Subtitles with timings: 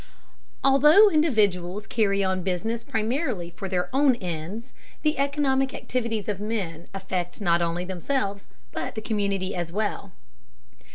[0.63, 6.87] Although individuals carry on business primarily for their own ends, the economic activities of men
[6.91, 10.11] affect not only themselves, but the community as well.